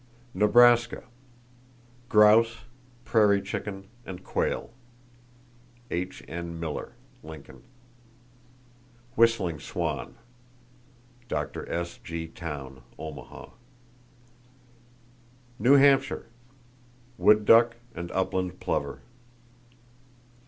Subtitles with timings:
[0.33, 1.03] Nebraska:
[2.09, 2.61] Grouse,
[3.05, 4.71] prairie chicken and quail.—(H.N.
[6.59, 7.61] Miller, Lincoln.)
[9.15, 11.71] Whistling swan.—(Dr.
[11.71, 12.29] S.G.
[12.29, 13.49] Towne, Omaha.)
[15.59, 16.25] New Hampshire:
[17.19, 19.01] Wood duck and upland plover.